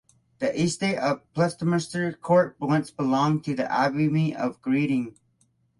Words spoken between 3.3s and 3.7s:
to